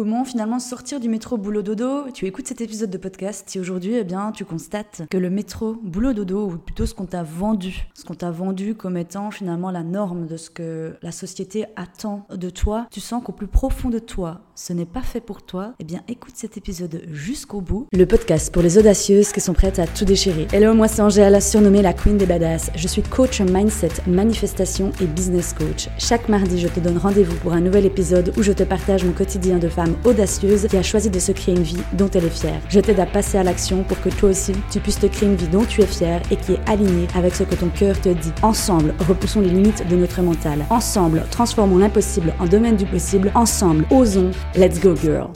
[0.00, 3.96] Comment finalement sortir du métro boulot dodo Tu écoutes cet épisode de podcast si aujourd'hui
[3.96, 7.86] eh bien tu constates que le métro boulot dodo ou plutôt ce qu'on t'a vendu,
[7.92, 12.26] ce qu'on t'a vendu comme étant finalement la norme de ce que la société attend
[12.34, 15.74] de toi, tu sens qu'au plus profond de toi, ce n'est pas fait pour toi,
[15.80, 17.86] eh bien écoute cet épisode jusqu'au bout.
[17.92, 20.46] Le podcast pour les audacieuses qui sont prêtes à tout déchirer.
[20.50, 22.70] Hello, moi c'est Angèle, surnommée la Queen des Badass.
[22.74, 25.90] Je suis coach mindset, manifestation et business coach.
[25.98, 29.12] Chaque mardi, je te donne rendez-vous pour un nouvel épisode où je te partage mon
[29.12, 32.30] quotidien de femme audacieuse qui a choisi de se créer une vie dont elle est
[32.30, 32.60] fière.
[32.68, 35.36] Je t'aide à passer à l'action pour que toi aussi, tu puisses te créer une
[35.36, 38.08] vie dont tu es fière et qui est alignée avec ce que ton cœur te
[38.08, 38.32] dit.
[38.42, 40.64] Ensemble, repoussons les limites de notre mental.
[40.70, 43.32] Ensemble, transformons l'impossible en domaine du possible.
[43.34, 44.30] Ensemble, osons.
[44.56, 45.30] Let's go girl.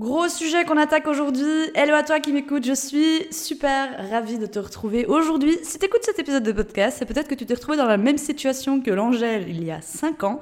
[0.00, 1.70] Gros sujet qu'on attaque aujourd'hui.
[1.74, 5.58] Hello à toi qui m'écoute, je suis super ravie de te retrouver aujourd'hui.
[5.62, 7.98] Si tu écoutes cet épisode de podcast, c'est peut-être que tu t'es retrouvé dans la
[7.98, 10.40] même situation que l'Angèle il y a 5 ans.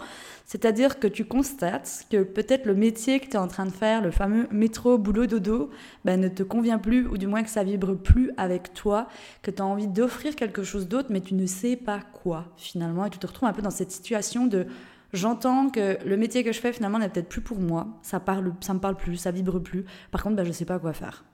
[0.48, 4.00] C'est-à-dire que tu constates que peut-être le métier que tu es en train de faire,
[4.00, 5.68] le fameux métro boulot dodo,
[6.06, 9.08] ben, ne te convient plus, ou du moins que ça vibre plus avec toi,
[9.42, 13.04] que tu as envie d'offrir quelque chose d'autre, mais tu ne sais pas quoi finalement,
[13.04, 14.66] et tu te retrouves un peu dans cette situation de
[15.12, 18.54] j'entends que le métier que je fais finalement n'est peut-être plus pour moi, ça parle,
[18.62, 19.84] ça me parle plus, ça vibre plus.
[20.10, 21.26] Par contre, ben, je sais pas quoi faire.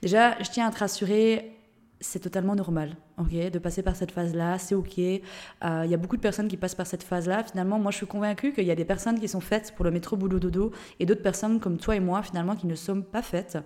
[0.00, 1.59] Déjà, je tiens à te rassurer,
[2.00, 4.96] c'est totalement normal, ok, de passer par cette phase-là, c'est ok.
[4.96, 5.20] Il
[5.64, 7.44] euh, y a beaucoup de personnes qui passent par cette phase-là.
[7.44, 9.90] Finalement, moi, je suis convaincue qu'il y a des personnes qui sont faites pour le
[9.90, 13.20] métro boulot dodo et d'autres personnes comme toi et moi, finalement, qui ne sommes pas
[13.20, 13.58] faites.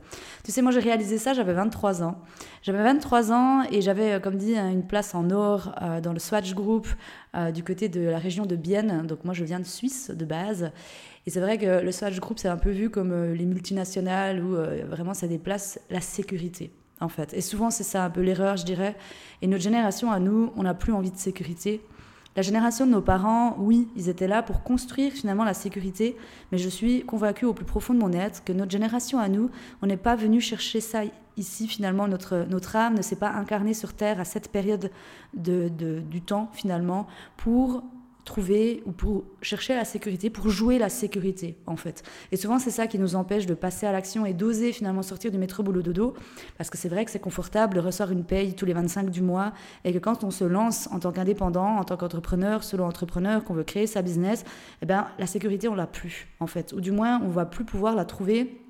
[0.42, 2.20] Tu sais, moi, j'ai réalisé ça, j'avais 23 ans.
[2.62, 6.18] J'avais 23 ans et j'avais, euh, comme dit, une place en or euh, dans le
[6.18, 6.88] Swatch Group
[7.52, 9.08] du côté de la région de Bienne.
[9.08, 10.70] Donc, moi, je viens de Suisse de base.
[11.26, 14.54] Et c'est vrai que le Swatch Group, c'est un peu vu comme les multinationales où
[14.88, 17.32] vraiment ça déplace la sécurité en fait.
[17.34, 18.96] Et souvent, c'est ça un peu l'erreur, je dirais.
[19.42, 21.80] Et notre génération, à nous, on n'a plus envie de sécurité.
[22.36, 26.16] La génération de nos parents, oui, ils étaient là pour construire finalement la sécurité,
[26.50, 29.50] mais je suis convaincue au plus profond de mon être que notre génération à nous,
[29.82, 31.02] on n'est pas venu chercher ça
[31.36, 32.08] ici finalement.
[32.08, 34.90] Notre, notre âme ne s'est pas incarnée sur Terre à cette période
[35.34, 37.06] de, du temps finalement
[37.36, 37.84] pour
[38.24, 42.02] trouver ou pour chercher la sécurité, pour jouer la sécurité en fait.
[42.32, 45.30] Et souvent c'est ça qui nous empêche de passer à l'action et d'oser finalement sortir
[45.30, 46.14] du métro boulot dodo,
[46.56, 49.22] parce que c'est vrai que c'est confortable de recevoir une paye tous les 25 du
[49.22, 49.52] mois
[49.84, 53.54] et que quand on se lance en tant qu'indépendant, en tant qu'entrepreneur, solo entrepreneur, qu'on
[53.54, 54.44] veut créer sa business,
[54.82, 57.64] eh ben la sécurité on l'a plus en fait, ou du moins on va plus
[57.64, 58.60] pouvoir la trouver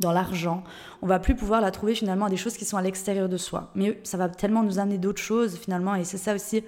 [0.00, 0.64] dans l'argent,
[1.02, 3.36] on va plus pouvoir la trouver finalement à des choses qui sont à l'extérieur de
[3.36, 3.70] soi.
[3.74, 6.64] Mais ça va tellement nous amener d'autres choses finalement, et c'est ça aussi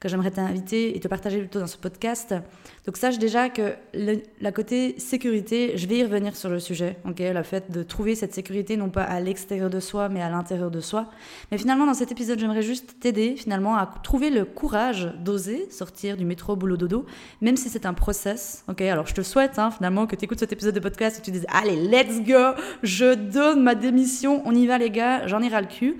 [0.00, 2.34] que j'aimerais t'inviter et te partager plutôt dans ce podcast.
[2.86, 3.74] Donc sache déjà que
[4.40, 8.14] la côté sécurité, je vais y revenir sur le sujet, ok, le fait de trouver
[8.14, 11.06] cette sécurité non pas à l'extérieur de soi, mais à l'intérieur de soi.
[11.50, 16.16] Mais finalement, dans cet épisode, j'aimerais juste t'aider finalement à trouver le courage d'oser sortir
[16.16, 17.04] du métro boulot dodo,
[17.40, 18.80] même si c'est un process, ok.
[18.82, 21.30] Alors je te souhaite hein, finalement que tu écoutes cet épisode de podcast et tu
[21.30, 25.48] dises allez, let's go, je donne ma démission, on y va les gars, j'en ai
[25.48, 25.96] le cul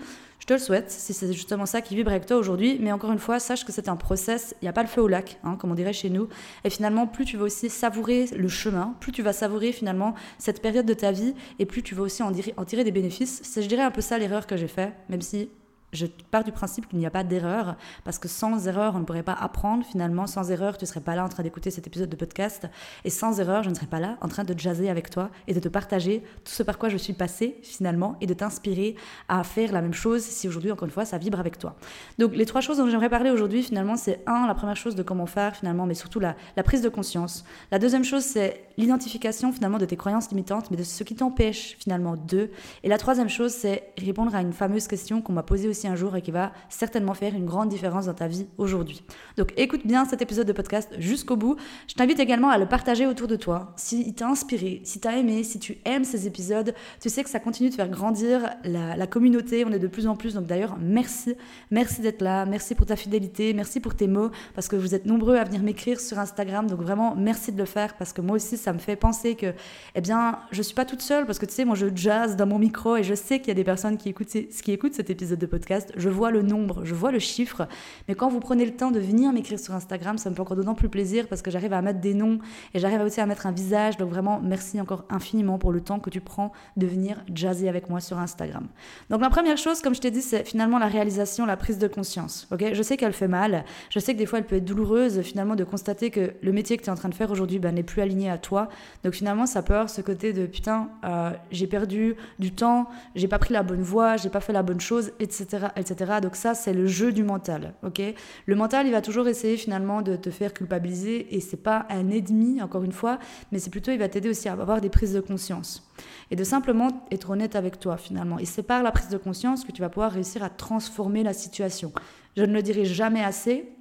[0.48, 2.78] te le souhaite, si c'est justement ça qui vibre avec toi aujourd'hui.
[2.80, 5.02] Mais encore une fois, sache que c'est un process, il n'y a pas le feu
[5.02, 6.28] au lac, hein, comme on dirait chez nous.
[6.64, 10.62] Et finalement, plus tu vas aussi savourer le chemin, plus tu vas savourer finalement cette
[10.62, 13.40] période de ta vie, et plus tu vas aussi en, tirer des bénéfices.
[13.44, 15.50] C'est, je dirais, un peu ça l'erreur que j'ai fait, même si
[15.92, 19.04] je pars du principe qu'il n'y a pas d'erreur, parce que sans erreur, on ne
[19.04, 20.26] pourrait pas apprendre finalement.
[20.26, 22.66] Sans erreur, tu ne serais pas là en train d'écouter cet épisode de podcast.
[23.04, 25.54] Et sans erreur, je ne serais pas là en train de jaser avec toi et
[25.54, 28.96] de te partager tout ce par quoi je suis passée finalement et de t'inspirer
[29.28, 31.76] à faire la même chose si aujourd'hui, encore une fois, ça vibre avec toi.
[32.18, 35.02] Donc, les trois choses dont j'aimerais parler aujourd'hui, finalement, c'est un, la première chose de
[35.02, 37.44] comment faire finalement, mais surtout la, prise de conscience.
[37.70, 41.76] La deuxième chose, c'est l'identification finalement de tes croyances limitantes, mais de ce qui t'empêche
[41.78, 42.50] finalement de.
[42.82, 45.94] Et la troisième chose, c'est répondre à une fameuse question qu'on m'a posée aussi un
[45.94, 49.02] jour et qui va certainement faire une grande différence dans ta vie aujourd'hui.
[49.36, 51.56] Donc écoute bien cet épisode de podcast jusqu'au bout.
[51.86, 53.72] Je t'invite également à le partager autour de toi.
[53.76, 57.30] S'il t'a inspiré, si tu as aimé, si tu aimes ces épisodes, tu sais que
[57.30, 59.64] ça continue de faire grandir la, la communauté.
[59.64, 60.34] On est de plus en plus.
[60.34, 61.34] Donc d'ailleurs, merci.
[61.70, 62.46] Merci d'être là.
[62.46, 63.52] Merci pour ta fidélité.
[63.52, 66.66] Merci pour tes mots parce que vous êtes nombreux à venir m'écrire sur Instagram.
[66.66, 69.52] Donc vraiment, merci de le faire parce que moi aussi, ça me fait penser que,
[69.94, 72.46] eh bien, je suis pas toute seule parce que tu sais, moi, je jazz dans
[72.46, 75.10] mon micro et je sais qu'il y a des personnes qui écoutent, qui écoutent cet
[75.10, 77.66] épisode de podcast je vois le nombre, je vois le chiffre,
[78.08, 80.56] mais quand vous prenez le temps de venir m'écrire sur Instagram, ça me fait encore
[80.56, 82.38] d'autant plus plaisir parce que j'arrive à mettre des noms
[82.74, 83.96] et j'arrive aussi à mettre un visage.
[83.96, 87.90] Donc vraiment, merci encore infiniment pour le temps que tu prends de venir jazzer avec
[87.90, 88.66] moi sur Instagram.
[89.10, 91.88] Donc la première chose, comme je t'ai dit, c'est finalement la réalisation, la prise de
[91.88, 92.48] conscience.
[92.50, 95.56] Je sais qu'elle fait mal, je sais que des fois elle peut être douloureuse finalement
[95.56, 97.82] de constater que le métier que tu es en train de faire aujourd'hui ben, n'est
[97.82, 98.68] plus aligné à toi.
[99.04, 103.28] Donc finalement, ça peut avoir ce côté de putain, euh, j'ai perdu du temps, j'ai
[103.28, 106.20] pas pris la bonne voie, j'ai pas fait la bonne chose, etc etc..
[106.22, 108.00] Donc ça, c'est le jeu du mental, ok?
[108.46, 112.10] Le mental, il va toujours essayer finalement de te faire culpabiliser et c'est pas un
[112.10, 113.18] ennemi, encore une fois,
[113.52, 115.88] mais c'est plutôt, il va t'aider aussi à avoir des prises de conscience
[116.30, 118.38] et de simplement être honnête avec toi finalement.
[118.38, 121.32] Et c'est par la prise de conscience que tu vas pouvoir réussir à transformer la
[121.32, 121.92] situation.
[122.36, 123.72] Je ne le dirai jamais assez,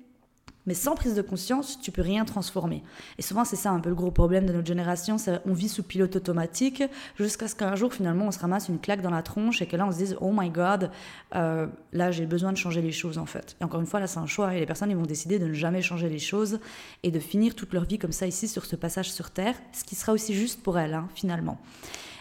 [0.68, 2.84] mais sans prise de conscience, tu peux rien transformer.
[3.18, 5.16] Et souvent, c'est ça un peu le gros problème de notre génération,
[5.46, 6.84] on vit sous pilote automatique
[7.18, 9.75] jusqu'à ce qu'un jour, finalement, on se ramasse une claque dans la tronche et que
[9.75, 10.92] là, on se dise, oh my god,
[11.36, 13.56] euh, là, j'ai besoin de changer les choses, en fait.
[13.60, 15.48] Et encore une fois, là, c'est un choix et les personnes, ils vont décider de
[15.48, 16.60] ne jamais changer les choses
[17.04, 19.84] et de finir toute leur vie comme ça ici sur ce passage sur Terre, ce
[19.84, 21.58] qui sera aussi juste pour elles, hein, finalement.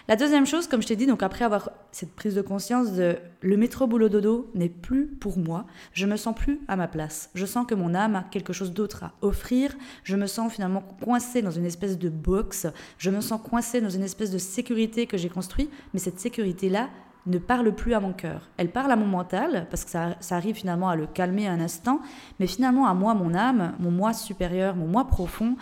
[0.09, 3.17] La deuxième chose, comme je t'ai dit, donc après avoir cette prise de conscience de
[3.41, 7.29] le métro boulot dodo n'est plus pour moi, je me sens plus à ma place.
[7.35, 9.75] Je sens que mon âme a quelque chose d'autre à offrir.
[10.05, 12.69] Je me sens finalement coincée dans une espèce de box.
[12.99, 15.73] Je me sens coincée dans une espèce de sécurité que j'ai construite.
[15.93, 16.89] Mais cette sécurité-là,
[17.27, 18.49] ne parle plus à mon cœur.
[18.57, 22.01] Elle parle à mon mental, parce que ça, arrive finalement à le calmer un instant,
[22.39, 25.57] mais finalement à moi, mon âme, mon moi supérieur, mon moi profond,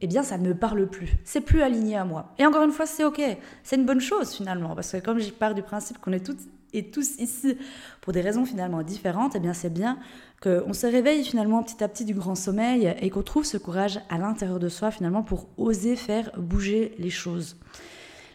[0.00, 1.12] eh bien ça ne me parle plus.
[1.24, 2.34] C'est plus aligné à moi.
[2.38, 3.20] Et encore une fois, c'est ok.
[3.62, 6.40] C'est une bonne chose finalement, parce que comme je pars du principe qu'on est toutes
[6.72, 7.56] et tous ici
[8.00, 9.98] pour des raisons finalement différentes, eh bien c'est bien
[10.42, 14.00] qu'on se réveille finalement petit à petit du grand sommeil et qu'on trouve ce courage
[14.08, 17.56] à l'intérieur de soi finalement pour oser faire bouger les choses.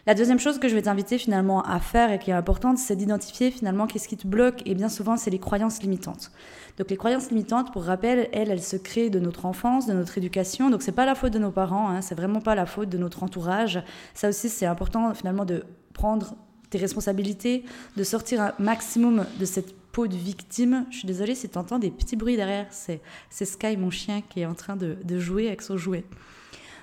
[0.06, 2.94] La deuxième chose que je vais t'inviter finalement à faire et qui est importante, c'est
[2.94, 4.62] d'identifier finalement qu'est-ce qui te bloque.
[4.64, 6.30] Et bien souvent, c'est les croyances limitantes.
[6.78, 10.16] Donc les croyances limitantes, pour rappel, elles, elles se créent de notre enfance, de notre
[10.16, 10.70] éducation.
[10.70, 12.98] Donc c'est pas la faute de nos parents, hein, c'est vraiment pas la faute de
[12.98, 13.82] notre entourage.
[14.14, 16.36] Ça aussi, c'est important finalement de prendre
[16.70, 17.64] tes responsabilités,
[17.96, 20.86] de sortir un maximum de cette peau de victime.
[20.90, 22.66] Je suis désolée si tu entends des petits bruits derrière.
[22.70, 23.00] C'est
[23.44, 26.04] Sky, mon chien, qui est en train de, de jouer avec son jouet.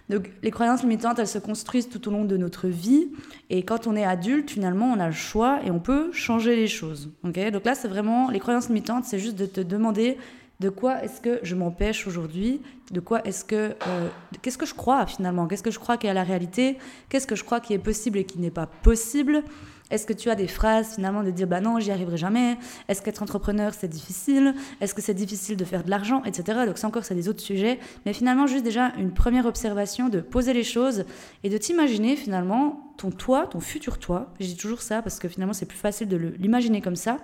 [0.10, 3.08] Donc les croyances limitantes, elles se construisent tout au long de notre vie.
[3.50, 6.68] Et quand on est adulte, finalement, on a le choix et on peut changer les
[6.68, 7.10] choses.
[7.24, 10.18] Donc là, c'est vraiment, les croyances limitantes, c'est juste de te demander
[10.60, 12.62] de quoi est-ce que je m'empêche aujourd'hui?
[12.92, 13.76] De quoi est-ce que...
[13.88, 14.08] Euh,
[14.42, 15.48] qu'est-ce que je crois finalement?
[15.48, 16.78] Qu'est-ce que je crois qui est la réalité?
[17.10, 19.44] Qu'est-ce que je crois qui est possible et qui n'est pas possible?
[19.90, 22.58] Est-ce que tu as des phrases finalement de dire bah non, j'y arriverai jamais?
[22.88, 24.56] Est-ce qu'être entrepreneur c'est difficile?
[24.82, 26.62] Est-ce que c'est difficile de faire de l'argent, etc.
[26.66, 30.20] Donc c'est encore c'est des autres sujets, mais finalement juste déjà une première observation de
[30.20, 31.06] poser les choses
[31.44, 34.34] et de t'imaginer finalement ton toi, ton futur toi.
[34.40, 37.18] Dis toujours ça parce que finalement c'est plus facile de l'imaginer comme ça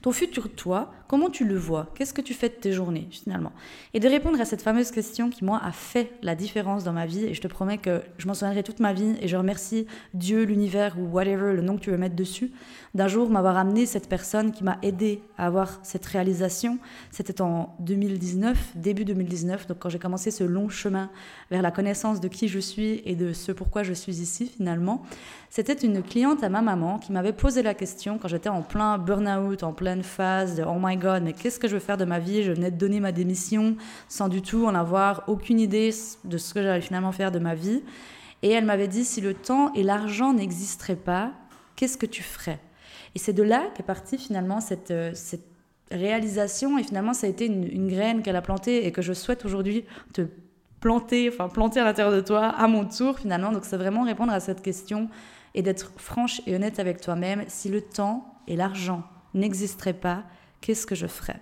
[0.00, 1.88] ton futur toi, comment tu le vois?
[1.94, 3.52] Qu'est-ce que tu fais de tes journées finalement?
[3.94, 7.06] Et de répondre à cette fameuse question qui, moi, a fait la différence dans ma
[7.06, 7.24] vie.
[7.24, 9.16] Et je te promets que je m'en souviendrai toute ma vie.
[9.20, 12.52] Et je remercie Dieu, l'univers ou whatever, le nom que tu veux mettre dessus,
[12.94, 16.78] d'un jour m'avoir amené cette personne qui m'a aidé à avoir cette réalisation.
[17.10, 21.10] C'était en 2019, début 2019, donc quand j'ai commencé ce long chemin
[21.50, 25.02] vers la connaissance de qui je suis et de ce pourquoi je suis ici finalement.
[25.50, 28.98] C'était une cliente à ma maman qui m'avait posé la question quand j'étais en plein
[28.98, 29.72] burn-out, en
[30.02, 32.42] phase de oh my god, mais qu'est-ce que je veux faire de ma vie?
[32.42, 33.76] Je venais de donner ma démission
[34.08, 35.90] sans du tout en avoir aucune idée
[36.24, 37.82] de ce que j'allais finalement faire de ma vie.
[38.42, 41.32] Et elle m'avait dit si le temps et l'argent n'existeraient pas,
[41.76, 42.60] qu'est-ce que tu ferais?
[43.14, 45.46] Et c'est de là qu'est partie finalement cette, euh, cette
[45.90, 49.12] réalisation et finalement ça a été une, une graine qu'elle a plantée et que je
[49.12, 50.22] souhaite aujourd'hui te
[50.80, 53.50] planter, enfin planter à l'intérieur de toi à mon tour finalement.
[53.50, 55.08] Donc c'est vraiment répondre à cette question
[55.54, 57.44] et d'être franche et honnête avec toi-même.
[57.48, 59.02] Si le temps et l'argent
[59.34, 60.24] n'existeraient pas,
[60.60, 61.40] qu'est-ce que je ferais?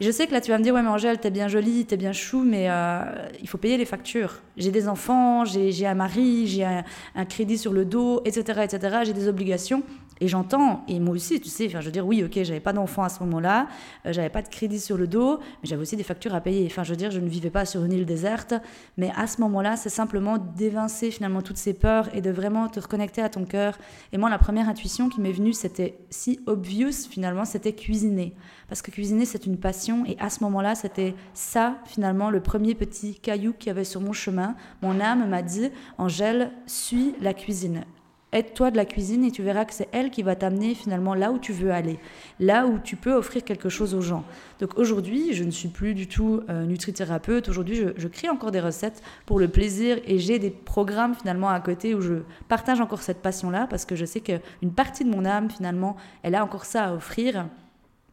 [0.00, 1.96] Je sais que là, tu vas me dire, ouais, mais Angèle, t'es bien jolie, t'es
[1.96, 3.00] bien chou, mais euh,
[3.40, 4.34] il faut payer les factures.
[4.56, 8.98] J'ai des enfants, j'ai un mari, j'ai un, crédit sur le dos, etc., etc.
[9.02, 9.82] J'ai des obligations.
[10.20, 12.72] Et j'entends, et moi aussi, tu sais, enfin, je veux dire, oui, ok, j'avais pas
[12.72, 13.68] d'enfant à ce moment-là,
[14.06, 16.66] euh, j'avais pas de crédit sur le dos, mais j'avais aussi des factures à payer.
[16.66, 18.54] Enfin, je veux dire, je ne vivais pas sur une île déserte,
[18.96, 22.80] mais à ce moment-là, c'est simplement d'évincer finalement toutes ces peurs et de vraiment te
[22.80, 23.78] reconnecter à ton cœur.
[24.12, 28.34] Et moi, la première intuition qui m'est venue, c'était si obvious finalement, c'était cuisiner.
[28.68, 32.74] Parce que cuisiner, c'est une passion, et à ce moment-là, c'était ça finalement, le premier
[32.74, 34.56] petit caillou qu'il y avait sur mon chemin.
[34.82, 37.84] Mon âme m'a dit, Angèle, suis la cuisine
[38.32, 41.32] aide-toi de la cuisine et tu verras que c'est elle qui va t'amener finalement là
[41.32, 41.98] où tu veux aller,
[42.40, 44.24] là où tu peux offrir quelque chose aux gens.
[44.60, 48.50] Donc aujourd'hui, je ne suis plus du tout euh, nutrithérapeute, aujourd'hui je, je, crée encore
[48.50, 52.14] des recettes pour le plaisir et j'ai des programmes finalement à côté où je
[52.48, 56.34] partage encore cette passion-là parce que je sais qu'une partie de mon âme finalement, elle
[56.34, 57.46] a encore ça à offrir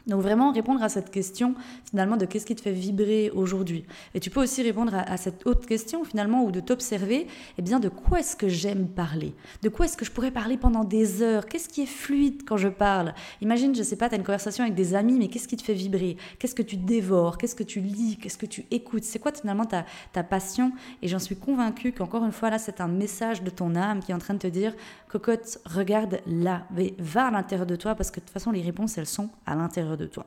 [0.08, 1.56] Donc vraiment répondre à cette question
[1.90, 3.86] finalement de qu'est-ce qui te fait vibrer aujourd'hui.
[4.14, 7.80] Et tu peux aussi répondre à, cette autre question finalement ou de t'observer, eh bien
[7.80, 9.34] de quoi est-ce que j'aime parler?
[9.62, 11.46] De quoi est-ce que je pourrais parler pendant des heures?
[11.46, 13.14] Qu'est-ce qui est fluide quand je parle?
[13.42, 15.64] Imagine, je sais pas, tu as une conversation avec des amis, mais qu'est-ce qui te
[15.64, 16.18] fait vibrer?
[16.38, 17.38] Qu'est-ce que tu dévores?
[17.38, 18.18] Qu'est-ce que tu lis?
[18.22, 19.04] Qu'est-ce que tu écoutes?
[19.04, 20.72] C'est quoi finalement ta, ta passion?
[21.02, 24.12] Et j'en suis convaincue qu'encore une fois là, c'est un message de ton âme qui
[24.12, 24.74] est en train de te dire,
[25.10, 26.68] cocotte, regarde là,
[27.00, 29.56] va à l'intérieur de toi parce que de toute façon les réponses elles sont à
[29.56, 30.26] l'intérieur de toi.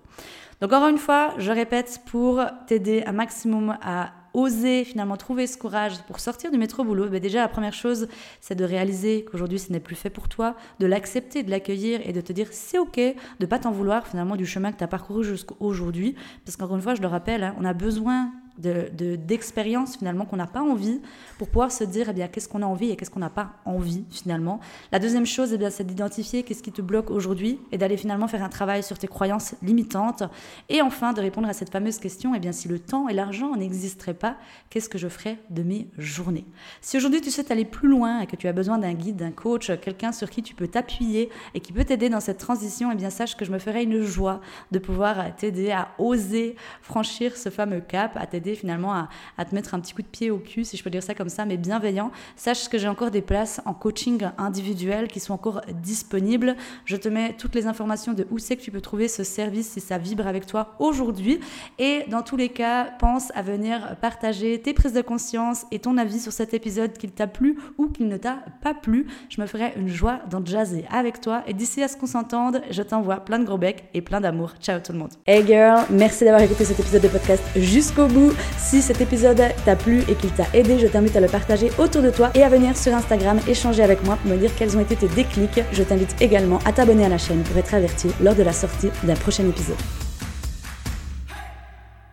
[0.61, 5.57] Donc encore une fois, je répète, pour t'aider un maximum à oser finalement trouver ce
[5.57, 8.09] courage pour sortir du métro boulot, ben déjà la première chose,
[8.41, 12.13] c'est de réaliser qu'aujourd'hui ce n'est plus fait pour toi, de l'accepter, de l'accueillir et
[12.13, 13.01] de te dire c'est ok,
[13.41, 16.15] de pas t'en vouloir finalement du chemin que tu as parcouru jusqu'à aujourd'hui.
[16.45, 20.37] Parce qu'encore une fois, je le rappelle, hein, on a besoin d'expériences de, finalement qu'on
[20.37, 21.01] n'a pas envie
[21.39, 23.53] pour pouvoir se dire eh bien qu'est-ce qu'on a envie et qu'est-ce qu'on n'a pas
[23.65, 24.61] envie finalement.
[24.93, 28.29] La deuxième chose eh bien c'est d'identifier qu'est-ce qui te bloque aujourd'hui et d'aller finalement
[28.29, 30.23] faire un travail sur tes croyances limitantes
[30.69, 33.55] et enfin de répondre à cette fameuse question eh bien si le temps et l'argent
[33.57, 34.37] n'existeraient pas,
[34.71, 36.47] qu'est-ce que je ferais de mes journées?
[36.81, 39.31] Si aujourd'hui tu souhaites aller plus loin et que tu as besoin d'un guide, d'un
[39.31, 42.97] coach, quelqu'un sur qui tu peux t'appuyer et qui peut t'aider dans cette transition, eh
[42.97, 44.41] bien sache que je me ferai une joie
[44.73, 49.75] de pouvoir t'aider à oser franchir ce fameux cap, à t'aider finalement à, te mettre
[49.75, 51.57] un petit coup de pied au cul, si je peux dire ça comme ça, mais
[51.57, 52.11] bienveillant.
[52.37, 56.57] Sache que j'ai encore des places en coaching individuel qui sont encore disponibles.
[56.85, 59.71] Je te mets toutes les informations de où c'est que tu peux trouver ce service
[59.71, 61.41] si ça vibre avec toi aujourd'hui.
[61.79, 65.97] Et dans tous les cas, pense à venir partager tes prises de conscience et ton
[65.97, 69.07] avis sur cet épisode qu'il t'a plu ou qu'il ne t'a pas plu.
[69.29, 71.43] Je me ferai une joie d'en jaser avec toi.
[71.47, 74.55] Et d'ici à ce qu'on s'entende, je t'envoie plein de gros becs et plein d'amour.
[74.61, 75.11] Ciao tout le monde.
[75.27, 78.33] Hey girl, merci d'avoir écouté cet épisode de podcast jusqu'au bout.
[78.59, 82.03] Si cet épisode t'a plu et qu'il t'a aidé, je t'invite à le partager autour
[82.03, 84.81] de toi et à venir sur Instagram échanger avec moi pour me dire quels ont
[84.81, 85.63] été tes déclics.
[85.73, 88.91] Je t'invite également à t'abonner à la chaîne pour être averti lors de la sortie
[89.05, 90.08] d'un prochain épisode.